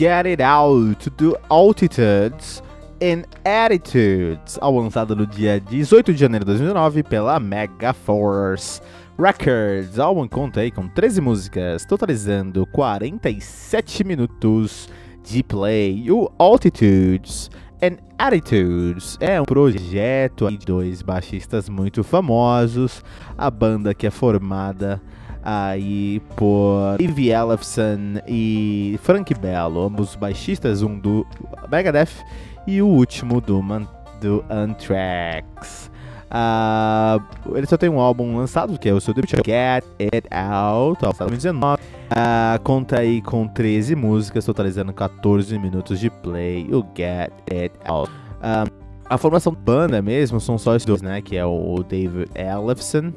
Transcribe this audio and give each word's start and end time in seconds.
Get 0.00 0.24
It 0.24 0.42
Out 0.42 1.10
do 1.10 1.36
Altitudes 1.50 2.62
and 3.02 3.24
Attitudes, 3.44 4.56
ao 4.58 4.74
lançado 4.74 5.14
no 5.14 5.26
dia 5.26 5.60
18 5.60 6.14
de 6.14 6.18
janeiro 6.18 6.42
de 6.46 6.52
2009 6.52 7.02
pela 7.02 7.38
Megaforce 7.38 8.80
Records. 9.18 9.98
O 9.98 10.02
álbum 10.02 10.26
conta 10.26 10.60
aí 10.60 10.70
com 10.70 10.88
13 10.88 11.20
músicas, 11.20 11.84
totalizando 11.84 12.66
47 12.68 14.02
minutos 14.02 14.88
de 15.22 15.42
play. 15.42 16.10
O 16.10 16.32
Altitudes 16.38 17.50
and 17.82 17.98
Attitudes 18.18 19.18
é 19.20 19.38
um 19.38 19.44
projeto 19.44 20.50
de 20.50 20.64
dois 20.64 21.02
baixistas 21.02 21.68
muito 21.68 22.02
famosos, 22.02 23.04
a 23.36 23.50
banda 23.50 23.92
que 23.92 24.06
é 24.06 24.10
formada 24.10 24.98
aí 25.42 26.20
por 26.36 26.96
Dave 26.98 27.30
Ellefson 27.30 28.20
e 28.26 28.98
Frank 29.02 29.32
Bello, 29.34 29.86
ambos 29.86 30.14
baixistas, 30.14 30.82
um 30.82 30.98
do 30.98 31.26
Megadeth 31.70 32.24
e 32.66 32.82
o 32.82 32.86
último 32.86 33.40
do, 33.40 33.62
Man 33.62 33.86
do 34.20 34.44
Anthrax. 34.50 35.90
Uh, 36.30 37.56
ele 37.56 37.66
só 37.66 37.76
tem 37.76 37.88
um 37.88 37.98
álbum 37.98 38.36
lançado, 38.36 38.78
que 38.78 38.88
é 38.88 38.94
o 38.94 39.00
seu 39.00 39.12
debut, 39.12 39.30
Get 39.44 39.84
It 39.98 40.28
Out, 40.30 41.04
lançado 41.04 41.26
em 41.26 41.38
2019. 41.38 41.82
Uh, 41.82 42.62
conta 42.62 43.00
aí 43.00 43.20
com 43.20 43.48
13 43.48 43.96
músicas, 43.96 44.44
totalizando 44.44 44.92
14 44.92 45.58
minutos 45.58 45.98
de 45.98 46.08
play, 46.08 46.68
o 46.72 46.84
Get 46.96 47.32
It 47.50 47.74
Out. 47.84 48.10
Uh, 48.10 48.70
a 49.06 49.18
formação 49.18 49.52
banda 49.52 50.00
mesmo 50.00 50.40
são 50.40 50.56
só 50.56 50.76
esses 50.76 50.86
dois, 50.86 51.02
né? 51.02 51.20
Que 51.20 51.36
é 51.36 51.44
o 51.44 51.82
Dave 51.82 52.28
Ellefson 52.32 53.12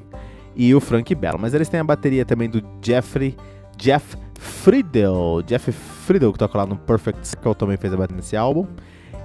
e 0.56 0.74
o 0.74 0.80
Frank 0.80 1.14
Bello. 1.16 1.38
Mas 1.40 1.54
eles 1.54 1.70
têm 1.70 1.80
a 1.80 1.84
bateria 1.84 2.26
também 2.26 2.50
do 2.50 2.64
Jeffrey 2.82 3.36
Jeff 3.78 4.18
Friedel. 4.38 5.42
Jeff 5.46 5.72
Friedel, 5.72 6.32
que 6.32 6.40
toca 6.40 6.58
lá 6.58 6.66
no 6.66 6.76
Perfect 6.76 7.28
Circle, 7.28 7.56
também 7.56 7.78
fez 7.78 7.94
a 7.94 7.98
bateria 7.98 8.18
nesse 8.18 8.36
álbum. 8.36 8.68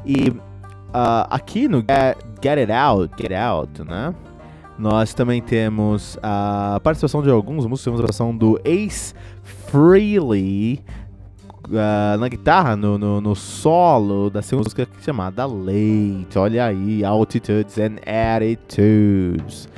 E 0.04 0.30
uh, 0.30 1.26
aqui 1.30 1.68
no 1.68 1.78
Get, 1.78 2.58
It 2.58 2.72
Out, 2.72 3.14
Get 3.20 3.32
Out, 3.32 3.84
né? 3.84 4.14
Nós 4.78 5.12
também 5.12 5.42
temos 5.42 6.16
a 6.22 6.80
participação 6.84 7.20
de 7.20 7.30
alguns 7.30 7.66
músicos, 7.66 7.84
temos 7.84 8.00
a 8.00 8.02
participação 8.04 8.36
do 8.36 8.60
Ace 8.64 9.12
Frehley 9.42 10.84
uh, 11.66 12.18
na 12.18 12.28
guitarra, 12.28 12.76
no, 12.76 12.96
no, 12.96 13.20
no, 13.20 13.34
solo 13.34 14.30
da 14.30 14.40
segunda 14.40 14.68
música 14.68 14.86
chamada 15.02 15.44
Late. 15.46 16.38
Olha 16.38 16.66
aí, 16.66 17.04
Altitudes 17.04 17.76
and 17.78 17.96
Attitudes. 18.06 19.68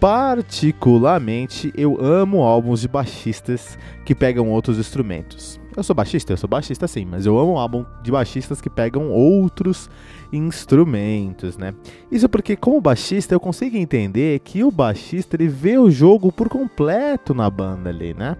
Particularmente, 0.00 1.72
eu 1.76 1.98
amo 2.00 2.42
álbuns 2.42 2.82
de 2.82 2.88
baixistas 2.88 3.78
que 4.04 4.14
pegam 4.14 4.50
outros 4.50 4.78
instrumentos. 4.78 5.58
Eu 5.74 5.82
sou 5.82 5.94
baixista? 5.94 6.32
Eu 6.32 6.36
sou 6.36 6.48
baixista 6.48 6.86
sim, 6.86 7.04
mas 7.04 7.26
eu 7.26 7.38
amo 7.38 7.58
álbum 7.58 7.84
de 8.02 8.10
baixistas 8.10 8.60
que 8.60 8.68
pegam 8.68 9.10
outros 9.10 9.90
instrumentos, 10.32 11.56
né? 11.56 11.74
Isso 12.10 12.28
porque, 12.28 12.56
como 12.56 12.80
baixista, 12.80 13.34
eu 13.34 13.40
consigo 13.40 13.76
entender 13.76 14.38
que 14.40 14.64
o 14.64 14.70
baixista 14.70 15.36
ele 15.36 15.48
vê 15.48 15.78
o 15.78 15.90
jogo 15.90 16.30
por 16.30 16.48
completo 16.48 17.34
na 17.34 17.48
banda 17.48 17.90
ali, 17.90 18.14
né? 18.14 18.36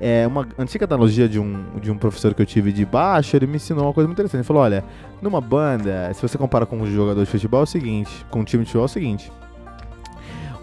É 0.00 0.26
uma 0.26 0.46
antiga 0.58 0.86
analogia 0.86 1.28
de 1.28 1.38
um, 1.38 1.64
de 1.80 1.90
um 1.90 1.98
professor 1.98 2.32
que 2.32 2.40
eu 2.40 2.46
tive 2.46 2.72
de 2.72 2.86
baixo, 2.86 3.36
ele 3.36 3.46
me 3.46 3.56
ensinou 3.56 3.84
uma 3.84 3.92
coisa 3.92 4.06
muito 4.06 4.16
interessante. 4.16 4.40
Ele 4.40 4.46
falou: 4.46 4.62
olha, 4.62 4.84
numa 5.20 5.40
banda, 5.40 6.12
se 6.14 6.22
você 6.22 6.38
compara 6.38 6.64
com 6.64 6.78
um 6.78 6.86
jogador 6.86 7.22
de 7.22 7.30
futebol, 7.30 7.60
é 7.60 7.64
o 7.64 7.66
seguinte, 7.66 8.24
com 8.30 8.40
um 8.40 8.44
time 8.44 8.62
de 8.62 8.68
futebol 8.68 8.84
é 8.84 8.86
o 8.86 8.88
seguinte 8.88 9.32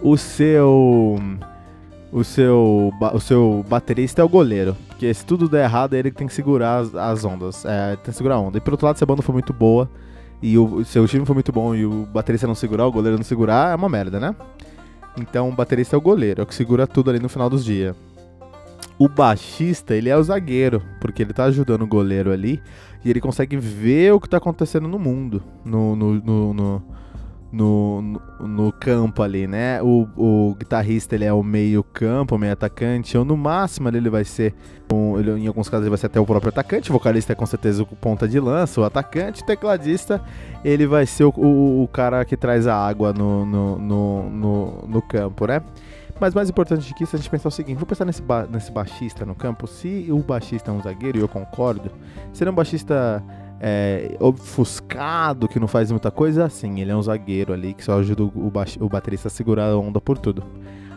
o 0.06 0.18
seu 0.18 1.20
o 2.12 2.24
seu 2.24 2.94
o 3.12 3.20
seu 3.20 3.66
baterista 3.68 4.22
é 4.22 4.26
o 4.26 4.30
goleiro, 4.30 4.78
porque 4.88 5.12
se 5.12 5.26
tudo 5.26 5.50
der 5.50 5.64
errado 5.64 5.96
é 5.96 6.00
ele 6.00 6.12
que 6.12 6.18
tem 6.18 6.28
que 6.28 6.34
segurar 6.34 6.78
as, 6.78 6.94
as 6.94 7.26
ondas, 7.26 7.66
é, 7.66 7.96
tem 7.96 8.06
que 8.06 8.14
segurar 8.14 8.36
a 8.36 8.40
onda. 8.40 8.60
E 8.60 8.62
por 8.62 8.74
outro 8.74 8.86
lado, 8.86 8.98
se 8.98 9.04
a 9.04 9.08
banda 9.08 9.24
for 9.24 9.34
muito 9.34 9.52
boa 9.52 9.90
e 10.42 10.60
o, 10.60 10.86
seu 10.86 11.08
time 11.08 11.26
for 11.26 11.34
muito 11.34 11.52
bom 11.52 11.74
e 11.74 11.86
o 11.88 12.06
baterista 12.06 12.46
não 12.46 12.54
segurar, 12.54 12.86
o 12.86 12.92
goleiro 12.92 13.18
não 13.18 13.24
segurar, 13.24 13.72
é 13.72 13.76
uma 13.76 13.90
merda, 13.90 14.20
né? 14.20 14.36
Então 15.18 15.50
o 15.50 15.52
baterista 15.52 15.96
é 15.96 15.98
o 15.98 16.02
goleiro, 16.02 16.42
é 16.42 16.44
o 16.44 16.48
que 16.48 16.54
segura 16.54 16.86
tudo 16.86 17.10
ali 17.10 17.20
no 17.20 17.28
final 17.28 17.50
dos 17.50 17.66
dias. 17.66 17.96
O 19.00 19.10
baixista, 19.10 19.96
ele 19.96 20.10
é 20.10 20.16
o 20.16 20.24
zagueiro, 20.24 20.84
porque 21.02 21.24
ele 21.24 21.34
tá 21.34 21.46
ajudando 21.46 21.82
o 21.82 21.88
goleiro 21.88 22.32
ali 22.32 22.62
e 23.04 23.10
ele 23.10 23.20
consegue 23.20 23.58
ver 23.58 24.14
o 24.14 24.20
que 24.20 24.30
tá 24.30 24.38
acontecendo 24.38 24.88
no 24.88 25.00
mundo, 25.00 25.42
no, 25.66 25.96
no, 25.96 26.14
no, 26.14 26.54
no 26.54 26.84
no, 27.52 28.02
no, 28.02 28.22
no, 28.48 28.72
campo 28.72 29.22
ali, 29.24 29.48
né? 29.48 29.82
O, 29.82 30.08
o 30.18 30.56
guitarrista 30.56 31.16
ele 31.16 31.26
é 31.26 31.32
o 31.32 31.42
meio 31.42 31.84
campo, 31.84 32.36
o 32.36 32.38
meio 32.38 32.54
atacante, 32.54 33.18
ou 33.18 33.24
no 33.24 33.38
máximo 33.38 33.88
ele 33.88 34.10
vai 34.10 34.26
ser, 34.26 34.54
um, 34.92 35.18
ele, 35.18 35.32
em 35.40 35.48
alguns 35.48 35.70
casos 35.70 35.84
ele 35.84 35.90
vai 35.90 35.98
ser 35.98 36.08
até 36.08 36.20
o 36.20 36.26
próprio 36.26 36.50
atacante, 36.50 36.90
o 36.90 36.94
vocalista 36.94 37.34
é 37.34 37.36
com 37.36 37.46
certeza 37.46 37.84
o 37.84 37.86
ponta 37.86 38.28
de 38.28 38.40
lança, 38.40 38.82
o 38.82 38.84
atacante, 38.84 39.42
o 39.42 39.46
tecladista 39.46 40.22
ele 40.64 40.86
vai 40.86 41.06
ser 41.06 41.24
o, 41.24 41.34
o, 41.38 41.84
o 41.84 41.88
cara 41.88 42.26
que 42.26 42.36
traz 42.36 42.68
a 42.68 42.76
água 42.76 43.14
no, 43.14 43.46
no, 43.46 43.78
no, 43.78 44.30
no, 44.30 44.88
no 44.88 45.02
campo, 45.02 45.48
né? 45.48 45.62
Mas 46.20 46.34
mais 46.34 46.50
importante 46.50 46.94
que 46.94 47.04
isso, 47.04 47.16
a 47.16 47.20
gente 47.20 47.30
pensar 47.30 47.50
o 47.50 47.52
seguinte: 47.52 47.78
vou 47.78 47.86
pensar 47.86 48.06
nesse, 48.06 48.22
ba 48.22 48.48
nesse 48.50 48.72
baixista 48.72 49.26
no 49.26 49.36
campo. 49.36 49.68
Se 49.68 50.08
o 50.10 50.20
baixista 50.20 50.72
é 50.72 50.74
um 50.74 50.82
zagueiro, 50.82 51.18
e 51.18 51.22
eu 51.22 51.28
concordo, 51.28 51.92
se 52.32 52.42
ele 52.42 52.50
é 52.50 52.52
um 52.52 52.56
baixista 52.56 53.22
é, 53.60 54.16
ofuscado, 54.20 55.48
que 55.48 55.60
não 55.60 55.68
faz 55.68 55.92
muita 55.92 56.12
coisa, 56.12 56.46
assim, 56.46 56.80
ele 56.80 56.92
é 56.92 56.96
um 56.96 57.02
zagueiro 57.02 57.54
ali 57.54 57.74
que 57.74 57.84
só 57.84 58.00
ajuda 58.00 58.24
o, 58.24 58.52
o 58.80 58.90
baterista 58.90 59.28
a 59.28 59.32
segurar 59.32 59.70
a 59.70 59.78
onda 59.78 60.02
por 60.02 60.18
tudo. 60.18 60.44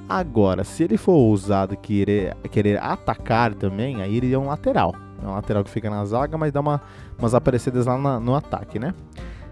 Agora, 0.08 0.64
se 0.64 0.84
ele 0.84 0.96
for 0.96 1.12
ousado 1.12 1.76
querer, 1.76 2.34
querer 2.50 2.82
atacar 2.82 3.54
também, 3.54 4.00
aí 4.00 4.16
ele 4.16 4.32
é 4.32 4.38
um 4.38 4.46
lateral. 4.46 4.94
É 5.22 5.26
um 5.26 5.34
lateral 5.34 5.62
que 5.62 5.70
fica 5.70 5.90
na 5.90 6.04
zaga, 6.04 6.38
mas 6.38 6.52
dá 6.52 6.60
uma, 6.60 6.80
umas 7.18 7.34
aparecidas 7.34 7.86
lá 7.86 7.98
na, 7.98 8.18
no 8.18 8.34
ataque, 8.34 8.78
né? 8.78 8.94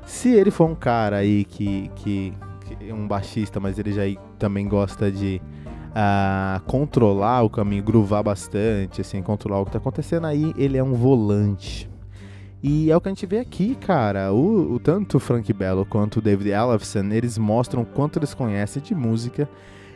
Se 0.07 0.31
ele 0.31 0.51
for 0.51 0.65
um 0.65 0.75
cara 0.75 1.17
aí 1.17 1.45
que, 1.45 1.91
que, 1.97 2.33
que 2.65 2.93
um 2.93 3.07
baixista, 3.07 3.61
mas 3.61 3.79
ele 3.79 3.93
já 3.93 4.03
também 4.39 4.67
gosta 4.67 5.11
de 5.11 5.43
uh, 5.91 6.63
controlar 6.65 7.43
o 7.43 7.51
caminho, 7.51 7.83
groovar 7.83 8.23
bastante, 8.23 9.01
assim, 9.01 9.21
controlar 9.21 9.61
o 9.61 9.65
que 9.67 9.73
tá 9.73 9.79
acontecendo, 9.79 10.27
aí 10.27 10.55
ele 10.57 10.79
é 10.79 10.83
um 10.83 10.95
volante. 10.95 11.91
E 12.63 12.91
é 12.91 12.97
o 12.97 13.01
que 13.01 13.09
a 13.09 13.13
gente 13.13 13.27
vê 13.27 13.39
aqui, 13.39 13.75
cara. 13.75 14.33
O, 14.33 14.75
o 14.75 14.79
tanto 14.81 15.19
o 15.19 15.21
Frank 15.21 15.53
Bello 15.53 15.85
quanto 15.85 16.17
o 16.17 16.23
David 16.23 16.51
Ellefson, 16.51 17.13
eles 17.13 17.39
mostram 17.39 17.85
quanto 17.85 18.19
eles 18.19 18.35
conhecem 18.35 18.83
de 18.83 18.95
música 18.95 19.49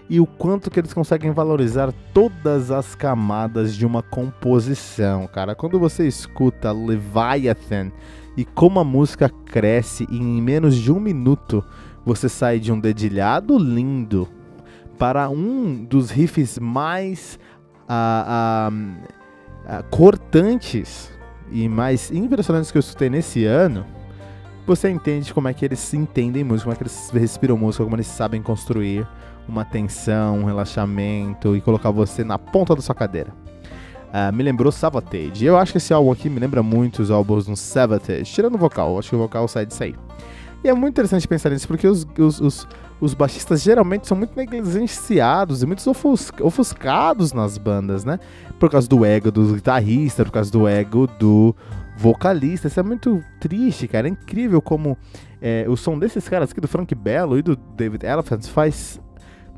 e 0.09 0.19
o 0.21 0.27
quanto 0.27 0.71
que 0.71 0.81
eles 0.81 0.93
conseguem 0.93 1.31
valorizar 1.31 1.93
todas 2.13 2.71
as 2.71 2.95
camadas 2.95 3.75
de 3.75 3.87
uma 3.87 4.03
composição, 4.03 5.27
cara. 5.29 5.55
Quando 5.55 5.79
você 5.79 6.07
escuta 6.07 6.73
Leviathan 6.73 7.93
e 8.37 8.45
como 8.45 8.81
a 8.81 8.85
música 8.85 9.29
cresce 9.29 10.07
em 10.11 10.43
menos 10.43 10.77
de 10.77 10.93
um 10.93 10.99
minuto 10.99 11.65
você 12.05 12.29
sai 12.29 12.59
de 12.59 12.73
um 12.73 12.81
dedilhado 12.81 13.59
lindo 13.59 14.29
para 14.99 15.29
um 15.29 15.85
dos 15.85 16.11
riffs 16.11 16.59
mais 16.59 17.39
uh, 17.89 18.73
uh, 18.73 19.79
uh, 19.79 19.91
cortantes 19.91 21.13
e 21.51 21.69
mais 21.69 22.11
impressionantes 22.11 22.71
que 22.71 22.79
eu 22.79 22.81
escutei 22.81 23.11
nesse 23.11 23.45
ano, 23.45 23.85
você 24.67 24.89
entende 24.91 25.33
como 25.35 25.49
é 25.49 25.55
que 25.55 25.65
eles 25.65 25.93
entendem 25.95 26.45
música, 26.45 26.65
como 26.65 26.75
é 26.75 26.77
que 26.77 26.83
eles 26.83 27.11
respiram 27.13 27.57
música, 27.57 27.85
como 27.85 27.97
eles 27.97 28.07
sabem 28.07 28.43
construir 28.43 29.07
uma 29.49 29.65
tensão, 29.65 30.39
um 30.39 30.45
relaxamento 30.45 31.57
e 31.57 31.61
colocar 31.61 31.91
você 31.91 32.23
na 32.23 32.39
ponta 32.39 32.75
da 32.75 32.83
sua 32.83 32.95
cadeira. 32.95 33.33
Uh, 34.11 34.33
me 34.33 34.43
lembrou 34.43 34.73
Savatage. 34.73 35.45
Eu 35.45 35.57
acho 35.57 35.73
que 35.73 35.79
esse 35.79 35.93
álbum 35.93 36.11
aqui 36.11 36.29
me 36.29 36.41
lembra 36.41 36.63
muito 36.63 37.01
os 37.01 37.11
álbuns 37.11 37.47
do 37.47 37.57
Savatage, 37.57 38.25
tirando 38.25 38.55
o 38.55 38.59
vocal, 38.59 38.99
acho 38.99 39.11
que 39.11 39.17
o 39.17 39.19
vocal 39.19 39.47
sai 39.49 39.67
disso 39.67 39.83
aí. 39.83 39.95
E 40.63 40.69
é 40.69 40.75
muito 40.75 40.95
interessante 40.95 41.27
pensar 41.27 41.51
nisso, 41.51 41.67
porque 41.67 41.87
os, 41.87 42.07
os, 42.19 42.41
os, 42.41 42.69
os 43.01 43.15
baixistas 43.15 43.63
geralmente 43.63 44.07
são 44.07 44.17
muito 44.17 44.37
negligenciados 44.37 45.63
e 45.63 45.67
muito 45.67 45.83
ofuscados 46.43 47.33
nas 47.33 47.57
bandas, 47.57 48.05
né? 48.05 48.19
Por 48.59 48.71
causa 48.71 48.87
do 48.89 49.05
ego 49.05 49.31
do 49.31 49.55
guitarrista, 49.55 50.25
por 50.25 50.33
causa 50.33 50.51
do 50.51 50.69
ego 50.69 51.07
do 51.19 51.55
vocalista. 51.97 52.69
Isso 52.69 52.79
é 52.79 52.83
muito 52.83 53.23
triste, 53.41 53.89
cara. 53.89 54.07
É 54.07 54.11
incrível 54.11 54.61
como 54.61 54.97
é, 55.41 55.65
o 55.69 55.77
som 55.77 55.99
desses 55.99 56.29
caras 56.29 56.51
aqui, 56.51 56.61
do 56.61 56.69
Frank 56.69 56.95
Bello 56.95 57.39
e 57.39 57.43
do 57.43 57.57
David 57.57 58.05
Elephant, 58.05 58.47
faz 58.47 59.01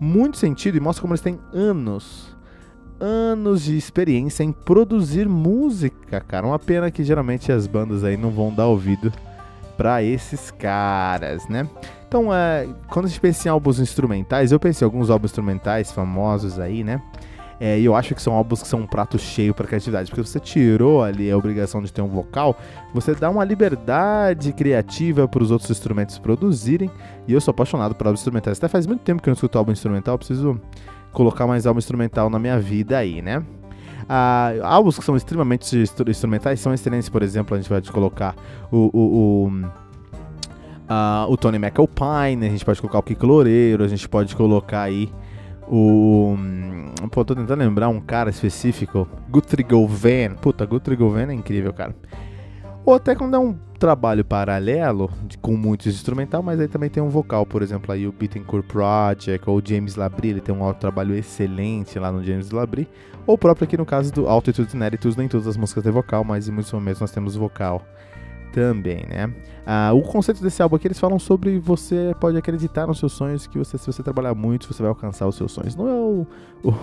muito 0.00 0.36
sentido 0.36 0.76
e 0.76 0.80
mostra 0.80 1.02
como 1.02 1.12
eles 1.12 1.20
têm 1.20 1.38
anos, 1.52 2.36
anos 3.00 3.62
de 3.62 3.76
experiência 3.76 4.42
em 4.42 4.52
produzir 4.52 5.28
música, 5.28 6.20
cara. 6.20 6.46
Uma 6.46 6.58
pena 6.58 6.90
que 6.90 7.02
geralmente 7.02 7.50
as 7.50 7.66
bandas 7.66 8.04
aí 8.04 8.16
não 8.16 8.30
vão 8.30 8.52
dar 8.52 8.66
ouvido 8.66 9.12
para 9.76 10.02
esses 10.02 10.50
caras, 10.50 11.48
né? 11.48 11.68
Então, 12.12 12.26
é, 12.30 12.68
quando 12.88 13.06
a 13.06 13.08
gente 13.08 13.22
pensa 13.22 13.48
em 13.48 13.50
álbuns 13.50 13.80
instrumentais, 13.80 14.52
eu 14.52 14.60
pensei 14.60 14.84
em 14.84 14.86
alguns 14.86 15.08
álbuns 15.08 15.30
instrumentais 15.30 15.90
famosos 15.90 16.58
aí, 16.58 16.84
né? 16.84 17.00
É, 17.58 17.80
e 17.80 17.86
eu 17.86 17.96
acho 17.96 18.14
que 18.14 18.20
são 18.20 18.34
álbuns 18.34 18.60
que 18.60 18.68
são 18.68 18.80
um 18.80 18.86
prato 18.86 19.18
cheio 19.18 19.54
para 19.54 19.66
criatividade, 19.66 20.10
porque 20.10 20.22
você 20.22 20.38
tirou 20.38 21.02
ali 21.02 21.30
a 21.30 21.38
obrigação 21.38 21.80
de 21.80 21.90
ter 21.90 22.02
um 22.02 22.08
vocal, 22.08 22.54
você 22.92 23.14
dá 23.14 23.30
uma 23.30 23.42
liberdade 23.44 24.52
criativa 24.52 25.26
para 25.26 25.42
os 25.42 25.50
outros 25.50 25.70
instrumentos 25.70 26.18
produzirem. 26.18 26.90
E 27.26 27.32
eu 27.32 27.40
sou 27.40 27.52
apaixonado 27.52 27.94
por 27.94 28.06
álbuns 28.06 28.20
instrumentais. 28.20 28.58
Até 28.58 28.68
faz 28.68 28.86
muito 28.86 29.00
tempo 29.00 29.22
que 29.22 29.30
eu 29.30 29.32
não 29.32 29.36
escuto 29.36 29.56
álbum 29.56 29.72
instrumental, 29.72 30.18
preciso 30.18 30.60
colocar 31.12 31.46
mais 31.46 31.66
álbum 31.66 31.78
instrumental 31.78 32.28
na 32.28 32.38
minha 32.38 32.60
vida 32.60 32.98
aí, 32.98 33.22
né? 33.22 33.42
Ah, 34.06 34.52
álbuns 34.64 34.98
que 34.98 35.04
são 35.04 35.16
extremamente 35.16 35.78
instrumentais 36.06 36.60
são 36.60 36.74
excelentes, 36.74 37.08
por 37.08 37.22
exemplo, 37.22 37.54
a 37.54 37.58
gente 37.58 37.70
pode 37.70 37.90
colocar 37.90 38.34
o, 38.70 38.90
o, 38.92 39.00
o, 39.46 39.52
uh, 40.88 41.30
o 41.30 41.36
Tony 41.36 41.58
McAlpine, 41.58 42.46
a 42.46 42.50
gente 42.50 42.64
pode 42.64 42.80
colocar 42.80 42.98
o 42.98 43.02
Kiko 43.02 43.26
Loureiro, 43.26 43.84
a 43.84 43.88
gente 43.88 44.08
pode 44.08 44.34
colocar 44.36 44.82
aí 44.82 45.12
o. 45.68 46.36
Pô, 47.10 47.24
tô 47.24 47.34
tentando 47.34 47.58
lembrar 47.60 47.88
um 47.88 48.00
cara 48.00 48.30
específico. 48.30 49.08
Guthrie 49.30 49.64
Govan. 49.64 50.34
Puta, 50.40 50.64
Guthrie 50.66 50.96
Govan 50.96 51.30
é 51.30 51.34
incrível, 51.34 51.72
cara. 51.72 51.94
Ou 52.84 52.94
até 52.94 53.14
quando 53.14 53.36
é 53.36 53.38
um 53.38 53.56
trabalho 53.78 54.24
paralelo, 54.24 55.10
de, 55.24 55.38
com 55.38 55.56
muitos 55.56 55.94
instrumental, 55.94 56.42
mas 56.42 56.60
aí 56.60 56.68
também 56.68 56.90
tem 56.90 57.02
um 57.02 57.08
vocal, 57.08 57.46
por 57.46 57.62
exemplo, 57.62 57.92
aí 57.92 58.06
o 58.06 58.12
Bittencourt 58.12 58.64
Project, 58.64 59.48
ou 59.48 59.58
o 59.58 59.62
James 59.64 59.96
Labrie, 59.96 60.30
ele 60.30 60.40
tem 60.40 60.54
um 60.54 60.72
trabalho 60.72 61.14
excelente 61.14 61.98
lá 61.98 62.12
no 62.12 62.22
James 62.22 62.50
Labrie, 62.50 62.88
ou 63.26 63.36
próprio 63.36 63.64
aqui 63.64 63.76
no 63.76 63.86
caso 63.86 64.12
do 64.12 64.28
Altitudes 64.28 64.74
and 64.74 64.84
Attitudes, 64.84 65.16
nem 65.16 65.28
todas 65.28 65.46
as 65.46 65.56
músicas 65.56 65.82
têm 65.82 65.92
vocal, 65.92 66.22
mas 66.22 66.48
em 66.48 66.52
muitos 66.52 66.72
momentos 66.72 67.00
nós 67.00 67.10
temos 67.10 67.34
vocal 67.34 67.82
também, 68.52 69.06
né? 69.08 69.32
Ah, 69.64 69.92
o 69.94 70.02
conceito 70.02 70.42
desse 70.42 70.60
álbum 70.60 70.76
aqui, 70.76 70.88
eles 70.88 70.98
falam 70.98 71.18
sobre 71.18 71.58
você 71.58 72.14
pode 72.20 72.36
acreditar 72.36 72.86
nos 72.86 72.98
seus 72.98 73.12
sonhos, 73.12 73.46
que 73.46 73.56
você, 73.56 73.78
se 73.78 73.86
você 73.86 74.02
trabalhar 74.02 74.34
muito, 74.34 74.72
você 74.72 74.82
vai 74.82 74.88
alcançar 74.88 75.26
os 75.26 75.36
seus 75.36 75.52
sonhos. 75.52 75.76
Não 75.76 75.88
é 75.88 75.92
o, 75.92 76.26
o, 76.64 76.74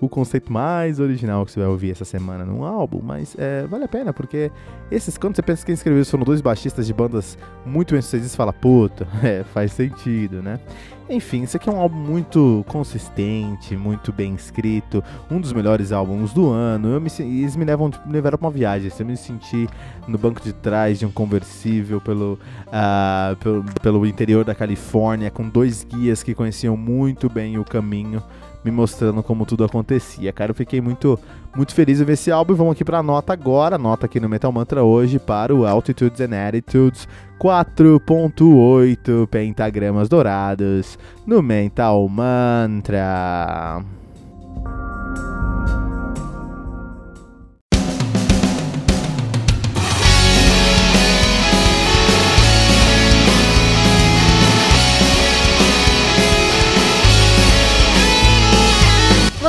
o 0.00 0.08
conceito 0.08 0.50
mais 0.50 0.98
original 0.98 1.44
que 1.44 1.52
você 1.52 1.60
vai 1.60 1.68
ouvir 1.68 1.90
essa 1.90 2.04
semana 2.04 2.44
num 2.44 2.64
álbum, 2.64 3.00
mas 3.02 3.36
é, 3.38 3.66
vale 3.66 3.84
a 3.84 3.88
pena, 3.88 4.12
porque 4.12 4.50
esses, 4.90 5.18
quando 5.18 5.36
você 5.36 5.42
pensa 5.42 5.60
que 5.60 5.66
quem 5.66 5.74
escreveu 5.74 6.00
isso 6.00 6.10
foram 6.10 6.24
dois 6.24 6.40
baixistas 6.40 6.86
de 6.86 6.94
bandas 6.94 7.36
muito 7.64 7.92
bem-sucedidas, 7.92 8.34
fala, 8.34 8.52
puta, 8.52 9.06
é, 9.22 9.44
faz 9.44 9.72
sentido, 9.72 10.42
né? 10.42 10.58
Enfim, 11.08 11.44
esse 11.44 11.56
aqui 11.56 11.68
é 11.68 11.72
um 11.72 11.78
álbum 11.78 11.96
muito 11.96 12.64
consistente, 12.66 13.76
muito 13.76 14.12
bem 14.12 14.34
escrito, 14.34 15.04
um 15.30 15.40
dos 15.40 15.52
melhores 15.52 15.92
álbuns 15.92 16.32
do 16.32 16.50
ano. 16.50 16.88
Eu 16.88 17.00
me, 17.00 17.08
eles 17.20 17.54
me 17.54 17.64
levam 17.64 17.92
me 18.04 18.12
levaram 18.12 18.36
pra 18.36 18.48
uma 18.48 18.52
viagem. 18.52 18.90
Eu 18.98 19.06
me 19.06 19.16
senti 19.16 19.68
no 20.08 20.18
banco 20.18 20.40
de 20.42 20.52
trás 20.52 20.95
de 20.98 21.06
um 21.06 21.10
conversível 21.10 22.00
pelo, 22.00 22.38
uh, 22.66 23.36
pelo, 23.36 23.64
pelo 23.82 24.06
interior 24.06 24.44
da 24.44 24.54
Califórnia, 24.54 25.30
com 25.30 25.48
dois 25.48 25.84
guias 25.84 26.22
que 26.22 26.34
conheciam 26.34 26.76
muito 26.76 27.28
bem 27.28 27.58
o 27.58 27.64
caminho 27.64 28.22
me 28.66 28.72
mostrando 28.72 29.22
como 29.22 29.46
tudo 29.46 29.64
acontecia. 29.64 30.32
Cara, 30.32 30.50
eu 30.50 30.54
fiquei 30.54 30.80
muito, 30.80 31.18
muito 31.54 31.72
feliz 31.72 32.00
em 32.00 32.04
ver 32.04 32.14
esse 32.14 32.32
álbum 32.32 32.54
vamos 32.54 32.72
aqui 32.72 32.84
para 32.84 32.98
a 32.98 33.02
nota 33.02 33.32
agora, 33.32 33.78
nota 33.78 34.06
aqui 34.06 34.18
no 34.18 34.28
Metal 34.28 34.50
Mantra 34.50 34.82
hoje 34.82 35.20
para 35.20 35.54
o 35.54 35.64
Altitudes 35.64 36.20
and 36.20 36.48
Attitudes 36.48 37.06
4.8 37.40 39.26
pentagramas 39.28 40.08
dourados 40.08 40.98
no 41.24 41.40
Mental 41.42 42.08
Mantra. 42.08 43.84